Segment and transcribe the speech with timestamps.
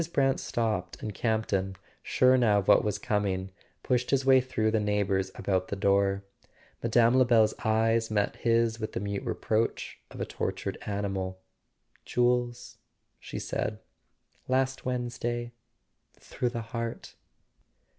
[0.11, 3.51] Brant stopped, and Campton, sure now of what was coming,
[3.83, 6.23] pushed his way through the neigh¬ bours about the door.
[6.81, 7.15] Mme.
[7.17, 11.39] Lebel's eyes met his with the mute reproach of a tortured animal.
[12.03, 12.79] "Jules,"
[13.19, 13.77] she said,
[14.47, 15.51] "last Wednesday...
[16.19, 17.13] through the heart."